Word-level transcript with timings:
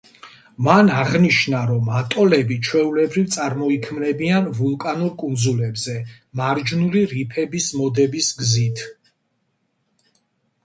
მან 0.67 0.87
აღნიშნა, 0.99 1.57
რომ 1.71 1.89
ატოლები 1.97 2.55
ჩვეულებრივ 2.69 3.27
წარმოიქმნებიან 3.35 4.47
ვულკანურ 4.61 5.11
კუნძულებზე 5.23 5.97
მარჯნული 6.41 7.03
რიფების 7.13 7.67
მოდების 7.83 8.31
გზით. 8.41 8.83